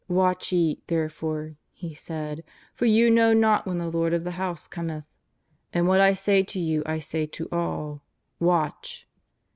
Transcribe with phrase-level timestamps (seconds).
[0.23, 4.67] "Watch ye, therefore,'' He said," for you know not when the lord of the house
[4.67, 5.03] cometh.
[5.73, 8.01] And what I say to you I say to all:^
[8.43, 9.07] Watch